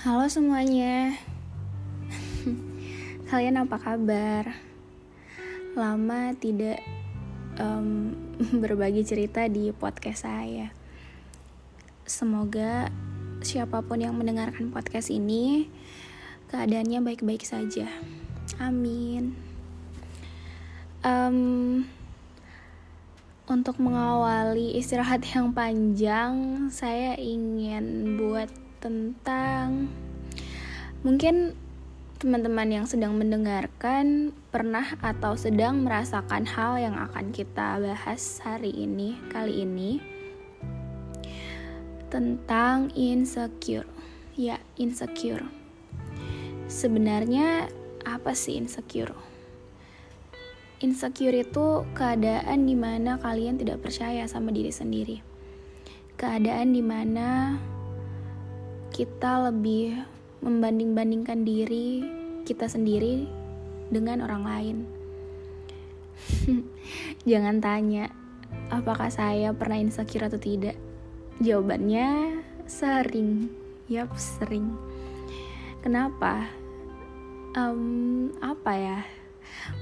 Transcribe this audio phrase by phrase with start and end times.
[0.00, 1.12] Halo semuanya,
[3.28, 4.48] kalian apa kabar?
[5.76, 6.80] Lama tidak
[7.60, 8.16] em,
[8.64, 10.72] berbagi cerita di podcast saya.
[12.08, 12.88] Semoga
[13.44, 15.68] siapa pun yang mendengarkan podcast ini
[16.48, 17.84] keadaannya baik-baik saja.
[18.56, 19.36] Amin.
[21.04, 21.84] Em,
[23.44, 29.92] untuk mengawali istirahat yang panjang, saya ingin buat tentang
[31.04, 31.52] mungkin
[32.20, 39.16] teman-teman yang sedang mendengarkan pernah atau sedang merasakan hal yang akan kita bahas hari ini,
[39.32, 40.00] kali ini
[42.12, 43.88] tentang insecure.
[44.36, 45.48] Ya, insecure.
[46.68, 47.72] Sebenarnya
[48.04, 49.16] apa sih insecure?
[50.84, 55.24] Insecure itu keadaan di mana kalian tidak percaya sama diri sendiri.
[56.20, 57.56] Keadaan di mana
[59.00, 59.96] kita lebih
[60.44, 62.04] membanding-bandingkan diri
[62.44, 63.24] kita sendiri
[63.88, 64.76] dengan orang lain.
[67.32, 68.12] Jangan tanya,
[68.68, 70.76] apakah saya pernah insecure atau tidak?
[71.40, 73.48] Jawabannya sering,
[73.88, 74.76] yap sering.
[75.80, 76.52] Kenapa?
[77.56, 79.00] Em, apa ya?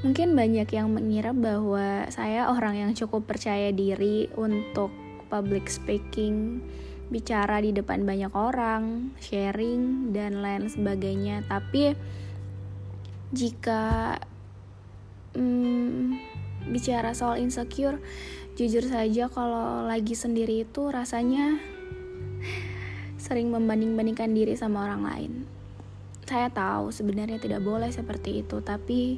[0.07, 4.95] Mungkin banyak yang mengira bahwa saya orang yang cukup percaya diri untuk
[5.27, 6.63] public speaking,
[7.09, 11.45] bicara di depan banyak orang, sharing, dan lain sebagainya.
[11.49, 11.97] Tapi
[13.33, 14.17] jika
[15.37, 16.17] hmm,
[16.69, 18.01] bicara soal insecure,
[18.57, 21.57] jujur saja kalau lagi sendiri itu rasanya
[23.25, 25.33] sering membanding-bandingkan diri sama orang lain.
[26.29, 29.17] Saya tahu sebenarnya tidak boleh seperti itu, tapi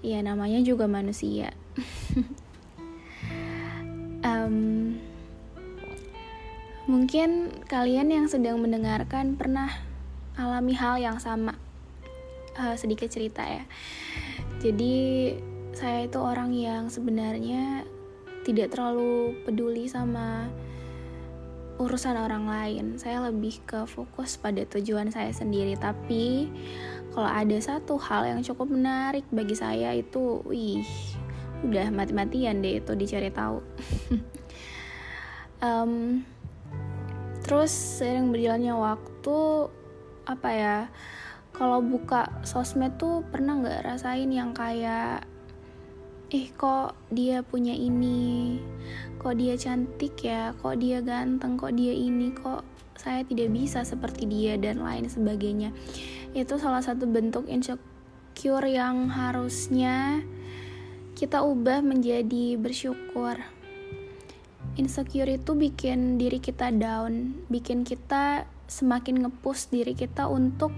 [0.00, 1.52] ya namanya juga manusia.
[4.26, 4.96] Em,
[6.86, 9.70] Mungkin kalian yang sedang mendengarkan pernah
[10.38, 11.58] alami hal yang sama.
[12.56, 13.66] Uh, sedikit cerita ya.
[14.62, 15.34] Jadi
[15.76, 17.84] saya itu orang yang sebenarnya
[18.46, 20.48] tidak terlalu peduli sama
[21.76, 22.96] urusan orang lain.
[22.96, 25.76] Saya lebih ke fokus pada tujuan saya sendiri.
[25.76, 26.48] Tapi
[27.12, 30.86] kalau ada satu hal yang cukup menarik bagi saya itu, wih,
[31.66, 33.60] udah mati-matian deh itu dicari tahu.
[35.66, 36.24] um,
[37.46, 39.38] terus sering berjalannya waktu
[40.26, 40.78] apa ya
[41.54, 45.22] kalau buka sosmed tuh pernah nggak rasain yang kayak
[46.34, 48.58] eh kok dia punya ini
[49.22, 52.66] kok dia cantik ya kok dia ganteng kok dia ini kok
[53.06, 55.70] saya tidak bisa seperti dia dan lain sebagainya.
[56.32, 60.24] Itu salah satu bentuk insecure yang harusnya
[61.16, 63.40] kita ubah menjadi bersyukur
[64.76, 70.76] insecure itu bikin diri kita down, bikin kita semakin ngepush diri kita untuk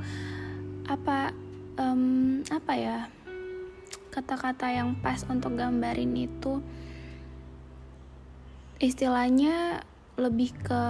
[0.89, 1.35] apa
[1.77, 2.99] um, apa ya
[4.15, 6.63] kata-kata yang pas untuk gambarin itu.
[8.79, 9.83] Istilahnya
[10.19, 10.83] lebih ke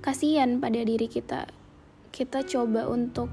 [0.00, 1.48] kasihan pada diri kita.
[2.12, 3.28] Kita coba untuk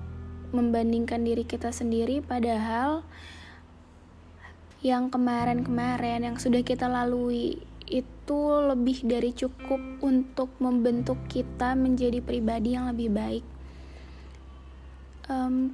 [0.51, 3.07] membandingkan diri kita sendiri padahal
[4.83, 7.55] yang kemarin-kemarin yang sudah kita lalui
[7.88, 13.45] itu lebih dari cukup untuk membentuk kita menjadi pribadi yang lebih baik.
[15.31, 15.71] Um,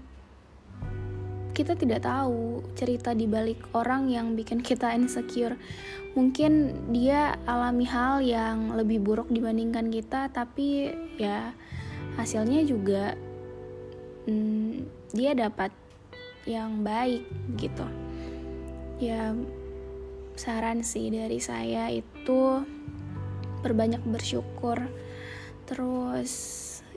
[1.57, 5.57] kita tidak tahu cerita di balik orang yang bikin kita insecure.
[6.13, 11.49] Mungkin dia alami hal yang lebih buruk dibandingkan kita, tapi ya
[12.13, 13.17] hasilnya juga
[14.29, 14.85] hmm,
[15.17, 15.73] dia dapat
[16.45, 17.25] yang baik
[17.57, 18.08] gitu
[18.99, 19.31] ya
[20.35, 22.63] saran sih dari saya itu
[23.63, 24.79] berbanyak bersyukur.
[25.67, 26.31] Terus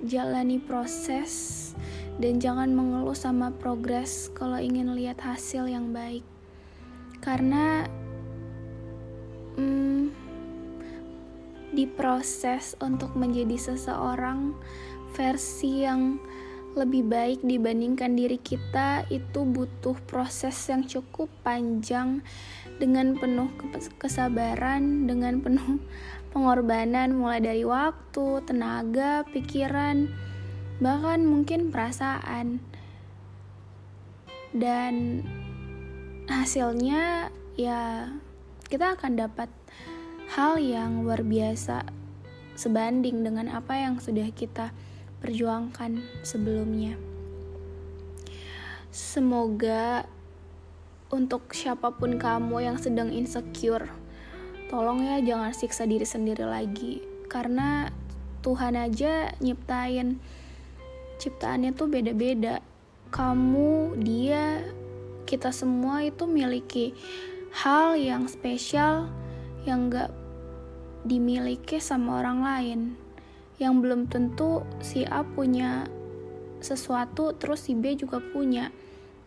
[0.03, 1.71] jalani proses
[2.19, 6.27] dan jangan mengeluh sama progres kalau ingin lihat hasil yang baik.
[7.23, 7.87] Karena
[9.55, 10.11] hmm,
[11.73, 14.59] diproses untuk menjadi seseorang
[15.15, 16.19] versi yang
[16.73, 22.25] lebih baik dibandingkan diri kita itu butuh proses yang cukup panjang
[22.81, 23.53] dengan penuh
[24.01, 25.79] kesabaran, dengan penuh
[26.33, 30.09] pengorbanan mulai dari waktu, tenaga, pikiran,
[30.81, 32.65] bahkan mungkin perasaan.
[34.53, 35.25] Dan
[36.29, 38.09] hasilnya ya
[38.69, 39.49] kita akan dapat
[40.33, 41.85] hal yang luar biasa
[42.57, 44.73] sebanding dengan apa yang sudah kita
[45.23, 46.99] perjuangkan sebelumnya.
[48.91, 50.05] Semoga
[51.15, 53.87] untuk siapa pun kamu yang sedang insecure,
[54.67, 57.01] tolong ya jangan siksa diri sendiri lagi.
[57.31, 57.89] Karena
[58.43, 60.19] Tuhan aja nyiptain
[61.23, 62.59] ciptaannya tuh beda-beda.
[63.15, 64.67] Kamu, dia,
[65.29, 66.97] kita semua itu miliki
[67.53, 69.07] hal yang spesial
[69.69, 70.11] yang gak
[71.07, 72.81] dimiliki sama orang lain
[73.63, 75.87] yang belum tentu si A punya
[76.59, 78.75] sesuatu terus si B juga punya.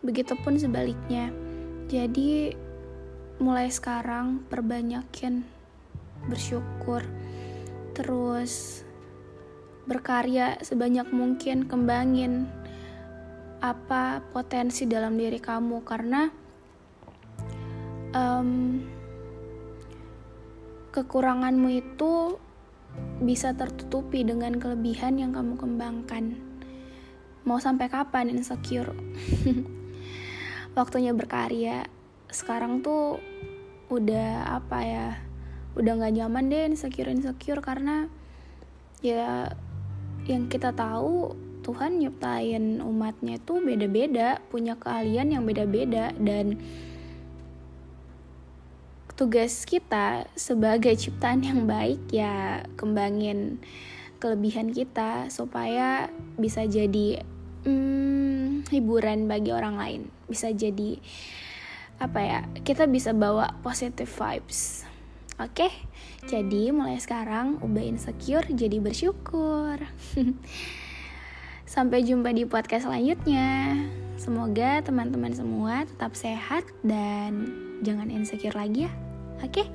[0.04, 1.32] Begitupun sebaliknya.
[1.88, 2.52] Jadi
[3.40, 5.40] mulai sekarang perbanyakin
[6.28, 7.00] bersyukur.
[7.96, 8.84] Terus
[9.88, 12.44] berkarya sebanyak mungkin kembangin
[13.64, 15.80] apa potensi dalam diri kamu.
[15.80, 16.28] Karena
[18.12, 18.80] um,
[20.92, 22.40] kekuranganmu itu
[23.20, 26.36] bisa tertutupi dengan kelebihan yang kamu kembangkan.
[27.46, 28.92] Mau sampai kapan insecure?
[30.78, 31.88] Waktunya berkarya.
[32.28, 33.22] Sekarang tuh
[33.88, 35.08] udah apa ya?
[35.76, 38.08] Udah nggak nyaman deh insecure insecure karena
[39.04, 39.52] ya
[40.26, 46.62] yang kita tahu Tuhan nyiptain umatnya tuh beda-beda, punya keahlian yang beda-beda dan
[49.16, 53.56] tugas kita sebagai ciptaan yang baik ya kembangin
[54.20, 57.24] kelebihan kita supaya bisa jadi
[57.64, 60.02] hmm, hiburan bagi orang lain.
[60.28, 61.00] Bisa jadi
[61.96, 64.84] apa ya kita bisa bawa positive vibes.
[65.40, 65.68] Oke?
[65.68, 65.72] Okay?
[66.26, 69.80] jadi mulai sekarang ubah insecure jadi bersyukur.
[71.64, 73.80] Sampai jumpa di podcast selanjutnya.
[74.20, 77.52] Semoga teman-teman semua tetap sehat dan
[77.84, 79.05] jangan insecure lagi ya
[79.44, 79.60] Oke?
[79.60, 79.66] Okay?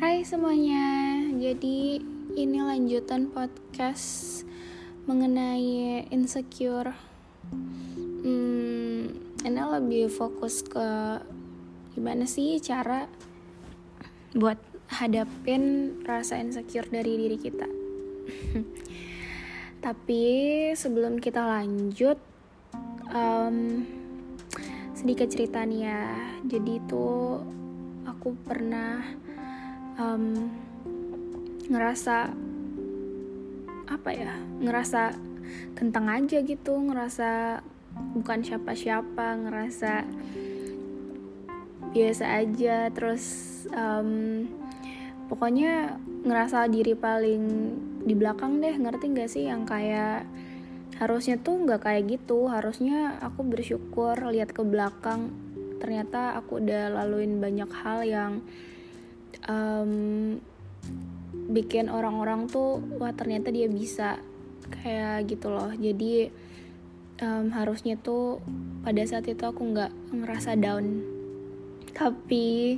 [0.00, 0.84] Hai semuanya,
[1.40, 2.00] jadi
[2.36, 4.44] ini lanjutan podcast
[5.08, 6.92] mengenai insecure.
[8.20, 11.20] Hmm, ini lebih fokus ke
[11.96, 13.08] gimana sih cara
[14.36, 17.68] buat hadapin rasa insecure dari diri kita.
[19.84, 20.24] Tapi
[20.74, 22.18] sebelum kita lanjut,
[23.14, 23.86] um,
[24.92, 26.04] sedikit cerita nih ya.
[26.44, 27.06] Jadi itu
[28.04, 29.00] aku pernah
[29.96, 30.50] um,
[31.70, 32.34] ngerasa
[33.88, 34.36] apa ya?
[34.60, 35.16] Ngerasa
[35.78, 37.62] kentang aja gitu, ngerasa
[38.18, 40.04] bukan siapa-siapa, ngerasa
[41.94, 42.92] biasa aja.
[42.92, 43.24] Terus
[43.72, 44.44] um,
[45.30, 47.42] pokoknya ngerasa diri paling
[48.02, 49.46] di belakang deh ngerti gak sih?
[49.46, 50.26] Yang kayak
[50.98, 52.50] harusnya tuh nggak kayak gitu.
[52.50, 55.30] Harusnya aku bersyukur lihat ke belakang.
[55.78, 58.32] Ternyata aku udah laluin banyak hal yang
[59.46, 60.36] um,
[61.50, 64.18] bikin orang-orang tuh wah ternyata dia bisa.
[64.70, 65.70] Kayak gitu loh.
[65.72, 66.28] Jadi
[67.22, 68.42] um, harusnya tuh
[68.82, 71.00] pada saat itu aku nggak ngerasa down.
[71.94, 72.76] Tapi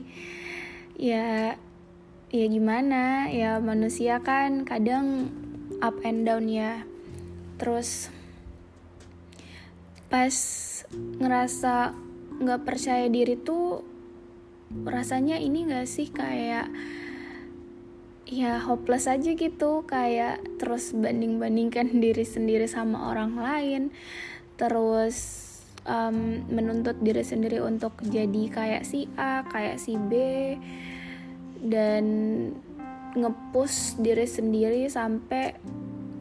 [1.01, 1.57] ya
[2.33, 3.29] ya gimana?
[3.29, 5.29] Ya manusia kan kadang
[5.85, 6.89] up and down ya.
[7.61, 8.09] Terus
[10.09, 10.33] pas
[11.21, 11.93] ngerasa
[12.41, 13.85] nggak percaya diri tuh
[14.73, 16.73] rasanya ini gak sih kayak
[18.25, 19.85] ya hopeless aja gitu.
[19.85, 23.83] Kayak terus banding bandingkan diri sendiri sama orang lain.
[24.57, 25.53] Terus
[25.85, 30.13] um, menuntut diri sendiri untuk jadi kayak si A kayak si B
[31.63, 32.05] dan
[33.15, 35.55] ngepus diri sendiri sampai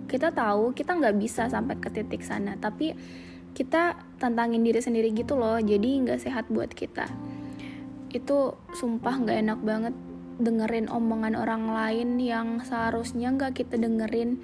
[0.06, 2.56] kita tahu kita nggak bisa sampai ke titik sana.
[2.60, 2.94] Tapi
[3.52, 7.10] kita tantangin diri sendiri gitu loh jadi nggak sehat buat kita.
[8.12, 9.96] Itu sumpah nggak enak banget
[10.42, 14.40] dengerin omongan orang lain yang seharusnya nggak kita dengerin.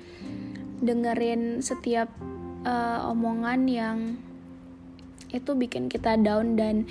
[0.79, 2.09] Dengerin setiap
[2.63, 3.97] uh, omongan yang
[5.35, 6.87] itu bikin kita down dan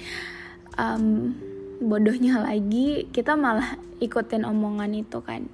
[0.77, 1.33] um,
[1.83, 5.49] bodohnya lagi kita malah ikutin omongan itu kan.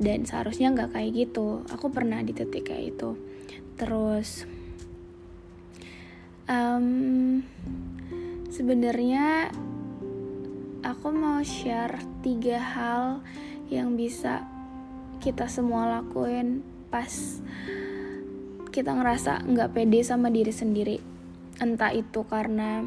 [0.00, 1.66] Dan seharusnya nggak kayak gitu.
[1.74, 3.18] Aku pernah di titik kayak itu.
[3.76, 4.48] Terus
[6.48, 7.40] um,
[8.48, 9.50] sebenarnya
[10.82, 13.20] aku mau share tiga hal
[13.70, 14.48] yang bisa
[15.20, 17.38] kita semua lakuin pas
[18.72, 20.96] kita ngerasa nggak pede sama diri sendiri.
[21.60, 22.82] Entah itu karena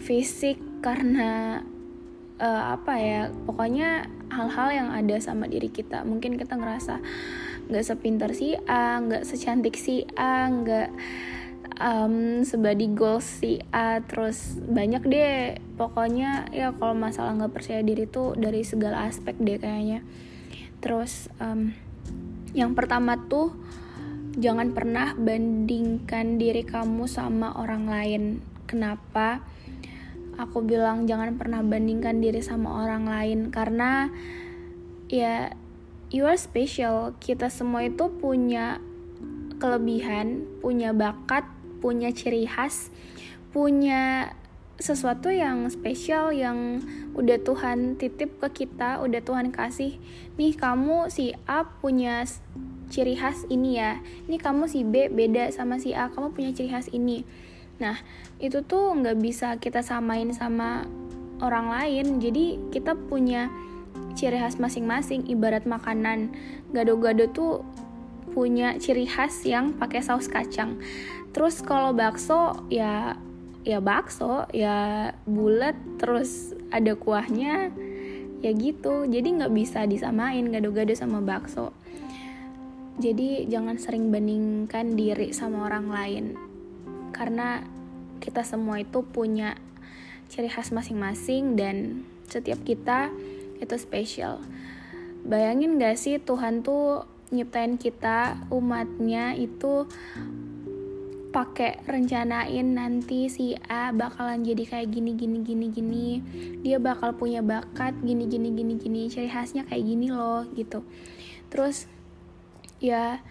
[0.00, 1.62] fisik karena
[2.42, 6.02] uh, apa ya pokoknya hal-hal yang ada sama diri kita.
[6.02, 6.98] Mungkin kita ngerasa
[7.70, 10.90] nggak sepintar si A nggak secantik si A nggak
[11.78, 15.62] um, sebadi goals si A terus banyak deh.
[15.78, 20.02] Pokoknya ya kalau masalah nggak percaya diri tuh dari segala aspek deh kayaknya.
[20.82, 21.70] Terus um,
[22.52, 23.54] yang pertama tuh
[24.34, 28.22] jangan pernah bandingkan diri kamu sama orang lain.
[28.66, 29.44] Kenapa
[30.40, 34.08] aku bilang jangan pernah bandingkan diri sama orang lain karena
[35.12, 35.52] ya
[36.12, 37.16] you are special.
[37.20, 38.80] Kita semua itu punya
[39.62, 41.46] kelebihan punya bakat
[41.78, 42.90] punya ciri khas
[43.54, 44.34] punya
[44.82, 46.82] sesuatu yang spesial yang
[47.14, 50.02] udah Tuhan titip ke kita udah Tuhan kasih.
[50.34, 52.26] Nih kamu si A punya
[52.90, 54.02] ciri khas ini ya.
[54.26, 57.22] Ini kamu si B beda sama si A kamu punya ciri khas ini
[57.82, 57.98] Nah,
[58.38, 60.86] itu tuh nggak bisa kita samain sama
[61.42, 62.22] orang lain.
[62.22, 63.50] Jadi kita punya
[64.14, 65.26] ciri khas masing-masing.
[65.26, 66.30] Ibarat makanan,
[66.70, 67.66] gado-gado tuh
[68.30, 70.78] punya ciri khas yang pakai saus kacang.
[71.34, 73.18] Terus kalau bakso ya
[73.62, 77.70] ya bakso ya bulat terus ada kuahnya
[78.42, 81.70] ya gitu jadi nggak bisa disamain gado-gado sama bakso
[82.98, 86.24] jadi jangan sering bandingkan diri sama orang lain
[87.22, 87.62] karena
[88.18, 89.54] kita semua itu punya
[90.26, 93.14] ciri khas masing-masing dan setiap kita
[93.62, 94.42] itu spesial.
[95.22, 99.86] Bayangin gak sih Tuhan tuh nyiptain kita umatnya itu
[101.30, 106.06] pakai rencanain nanti si A bakalan jadi kayak gini gini gini gini
[106.60, 110.84] dia bakal punya bakat gini gini gini gini ciri khasnya kayak gini loh gitu
[111.48, 111.86] terus
[112.82, 113.22] ya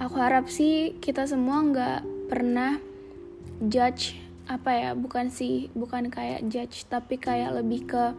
[0.00, 2.95] aku harap sih kita semua nggak pernah
[3.60, 8.14] judge apa ya bukan sih bukan kayak judge tapi kayak lebih ke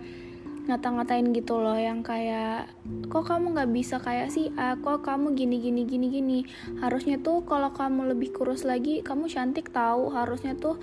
[0.68, 2.68] ngata-ngatain gitu loh yang kayak
[3.08, 4.76] kok kamu nggak bisa kayak si A?
[4.76, 6.40] Kok kamu gini gini gini gini?
[6.84, 10.12] Harusnya tuh kalau kamu lebih kurus lagi kamu cantik tahu.
[10.12, 10.76] Harusnya tuh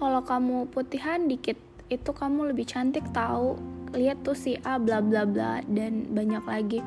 [0.00, 1.60] kalau kamu putihan dikit
[1.92, 3.60] itu kamu lebih cantik tahu.
[3.92, 6.80] Lihat tuh si A bla bla bla dan banyak lagi.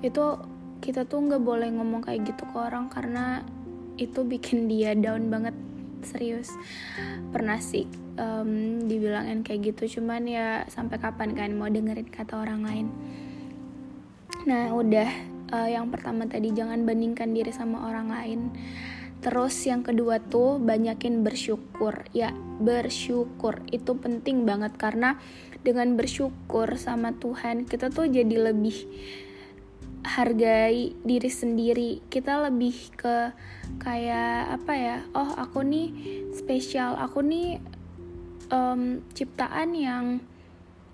[0.00, 0.40] Itu
[0.80, 3.44] kita tuh nggak boleh ngomong kayak gitu ke orang karena
[4.00, 5.52] itu bikin dia down banget
[6.04, 6.50] serius.
[7.30, 9.98] Pernah sih um, dibilangin kayak gitu.
[9.98, 12.86] Cuman ya sampai kapan kan mau dengerin kata orang lain.
[14.44, 15.10] Nah udah
[15.54, 18.40] uh, yang pertama tadi jangan bandingkan diri sama orang lain.
[19.22, 22.10] Terus yang kedua tuh banyakin bersyukur.
[22.10, 24.74] Ya, bersyukur itu penting banget.
[24.74, 25.14] Karena
[25.62, 28.82] dengan bersyukur sama Tuhan kita tuh jadi lebih
[30.02, 31.90] hargai diri sendiri.
[32.10, 33.30] Kita lebih ke
[33.78, 35.88] kayak apa ya oh aku nih
[36.34, 36.98] spesial.
[36.98, 37.62] Aku nih
[38.50, 40.04] um, ciptaan yang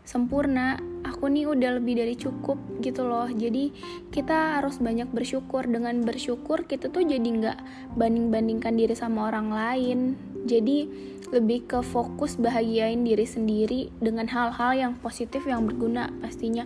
[0.09, 0.81] sempurna.
[1.05, 3.29] Aku nih udah lebih dari cukup gitu loh.
[3.29, 3.73] Jadi
[4.13, 5.69] kita harus banyak bersyukur.
[5.69, 7.59] Dengan bersyukur kita tuh jadi nggak
[7.97, 9.99] banding bandingkan diri sama orang lain.
[10.49, 10.89] Jadi
[11.29, 16.65] lebih ke fokus bahagiain diri sendiri dengan hal-hal yang positif yang berguna pastinya.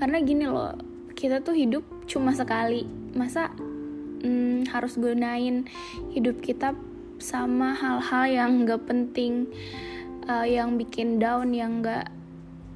[0.00, 2.86] Karena gini loh kita tuh hidup cuma sekali.
[3.18, 3.50] Masa
[4.22, 5.66] hmm, harus gunain
[6.14, 6.78] hidup kita
[7.18, 9.50] sama hal-hal yang gak penting
[10.30, 12.14] uh, yang bikin down yang gak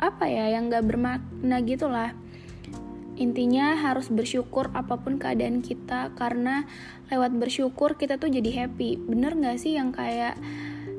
[0.02, 2.10] apa ya yang gak bermakna gitulah.
[3.14, 6.66] Intinya harus bersyukur apa pun keadaan kita karena
[7.06, 8.98] lewat bersyukur kita tuh jadi happy.
[8.98, 10.34] Bener gak sih yang kayak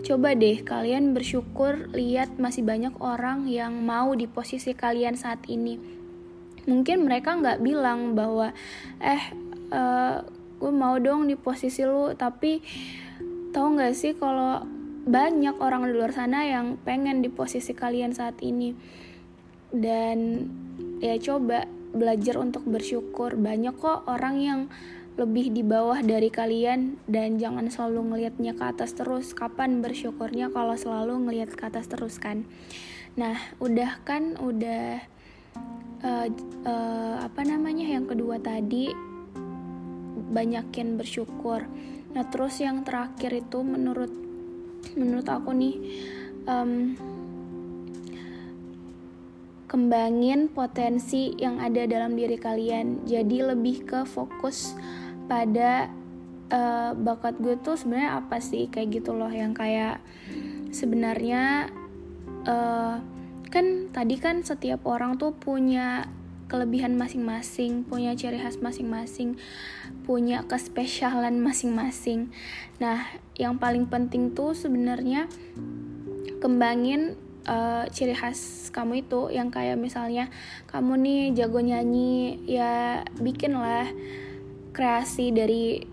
[0.08, 6.03] coba deh kalian bersyukur lihat masih banyak orang yang mau di posisi kalian saat ini
[6.66, 8.56] mungkin mereka nggak bilang bahwa
[9.04, 9.24] eh
[9.74, 10.24] uh,
[10.60, 12.16] gue mau dong di posisi lu.
[12.16, 12.64] Tapi
[13.52, 14.64] tahu nggak sih kalau
[15.04, 18.72] banyak orang di luar sana yang pengen di posisi kalian saat ini?
[19.74, 20.48] Dan
[21.04, 23.36] ya coba belajar untuk bersyukur.
[23.36, 24.62] Banyak kok orang yang
[25.14, 29.38] lebih di bawah dari kalian dan jangan selalu ngelihatnya ke atas terus.
[29.38, 32.50] Kapan bersyukurnya kalau selalu ngelihat ke atas terus kan?
[33.14, 34.40] Nah udah kan?
[34.42, 35.06] Udah
[36.04, 36.28] uh,
[36.68, 38.92] uh, apa namanya yang kedua tadi
[40.34, 41.66] banyakin bersyukur.
[42.14, 44.12] Nah terus yang terakhir itu menurut
[44.94, 45.76] menurut aku nih
[46.46, 46.94] um,
[49.74, 53.10] kembangin potensi yang ada dalam diri kalian.
[53.10, 54.78] Jadi lebih ke fokus
[55.26, 55.90] pada
[56.54, 58.70] uh, bakat gue tuh sebenarnya apa sih?
[58.70, 59.98] Kayak gitu loh yang kayak
[60.70, 61.74] sebenarnya
[62.46, 63.02] uh,
[63.54, 66.10] kan tadi kan setiap orang tuh punya
[66.50, 69.38] kelebihan masing-masing, punya ciri khas masing-masing,
[70.06, 72.34] punya kespesialan masing-masing.
[72.82, 73.06] Nah,
[73.38, 75.30] yang paling penting tuh sebenarnya
[76.42, 77.14] kembangin
[77.46, 79.30] uh, ciri khas kamu itu.
[79.30, 80.34] Yang kayak misalnya
[80.66, 83.90] kamu nih jago nyanyi ya bikinlah
[84.74, 85.86] kreasi dari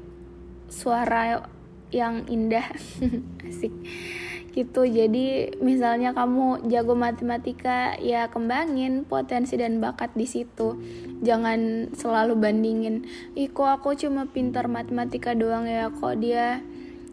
[0.72, 1.44] suara
[1.92, 2.68] yang indah.
[3.48, 3.72] Asik
[4.54, 4.82] gitu.
[4.86, 10.78] Jadi misalnya kamu jago matematika ya kembangin potensi dan bakat di situ.
[11.22, 13.06] Jangan selalu bandingin
[13.38, 15.90] ih kok aku cuma pintar matematika doang ya?
[15.94, 16.62] Kok dia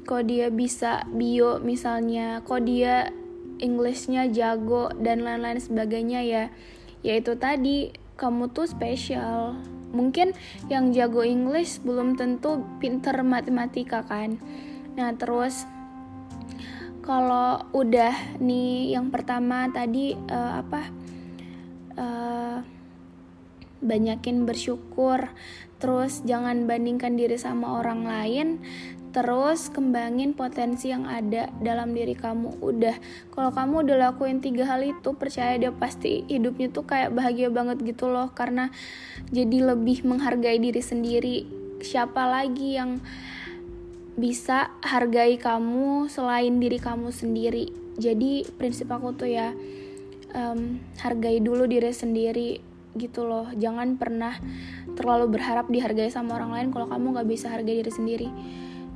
[0.07, 2.41] kok dia bisa bio misalnya?
[2.41, 3.13] Kok dia
[3.57, 4.93] Englishnya jago?
[4.93, 6.43] Dan lain-lain sebagainya ya.
[7.01, 9.57] Yaitu tadi kamu tuh spesial.
[9.93, 10.35] Mungkin
[10.67, 14.41] yang jago English belum tentu pinter matematika kan.
[14.97, 15.69] Nah terus
[17.07, 20.81] kalau udah nih yang pertama tadi uh, apa
[21.95, 22.59] uh,
[23.79, 25.31] banyakin bersyukur
[25.79, 28.59] terus jangan bandingkan diri sama orang lain
[29.15, 32.61] terus kembangin potensi yang ada dalam diri kamu.
[32.61, 32.93] Udah
[33.33, 37.81] kalau kamu udah lakuin tiga hal itu percaya dia pasti hidupnya tuh kayak bahagia banget
[37.81, 38.69] gitu loh karena
[39.33, 41.37] jadi lebih menghargai diri sendiri.
[41.81, 43.01] Siapa lagi yang
[44.17, 47.69] bisa hargai kamu selain diri kamu sendiri.
[48.01, 49.53] Jadi prinsip aku tuh ya
[50.33, 52.57] um, hargai dulu diri sendiri
[52.97, 53.53] gitu loh.
[53.53, 54.33] Jangan pernah
[54.97, 58.29] terlalu berharap dihargai sama orang lain kalau kamu nggak bisa hargai diri sendiri.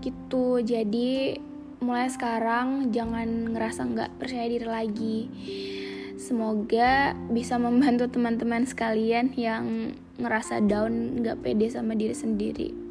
[0.01, 0.65] Gitu.
[0.65, 1.37] Jadi
[1.85, 5.19] mulai sekarang jangan ngerasa nggak percaya diri lagi.
[6.17, 12.90] Semoga bisa membantu teman-teman sekalian yang ngerasa down nggak pede sama diri sendiri